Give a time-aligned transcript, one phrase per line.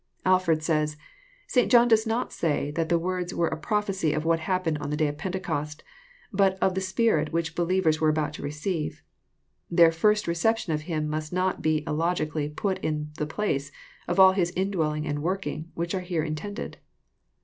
[0.25, 1.71] Alford says:'* St.
[1.71, 4.97] John does not say that the words were a prophecy of what happened on the
[4.97, 5.83] day of Pentecost;
[6.33, 9.03] but of the Spirit which the believers were about to receive.
[9.69, 13.71] Their first reception of Him must not be illogically put In the place
[14.07, 16.77] of all His indwelling and working, which are here intended."